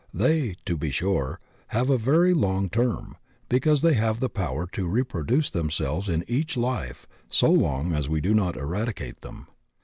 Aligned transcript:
They, 0.11 0.55
to 0.65 0.75
be 0.75 0.89
sure, 0.89 1.39
have 1.67 1.91
a 1.91 1.97
very 1.99 2.33
long 2.33 2.69
term, 2.69 3.17
because 3.49 3.83
they 3.83 3.93
have 3.93 4.19
the 4.19 4.29
power 4.29 4.65
to 4.71 4.87
re 4.87 5.03
produce 5.03 5.51
themselves 5.51 6.09
in 6.09 6.23
each 6.27 6.57
life 6.57 7.05
so 7.29 7.51
long 7.51 7.93
as 7.93 8.09
we 8.09 8.19
do 8.19 8.33
not 8.33 8.57
eradicate 8.57 9.21
them. 9.21 9.45